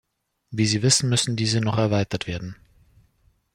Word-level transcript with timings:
Wie 0.49 0.65
Sie 0.65 0.81
wissen, 0.81 1.09
müssen 1.09 1.35
diese 1.35 1.61
noch 1.61 1.77
erweitert 1.77 2.25
werden. 2.25 2.55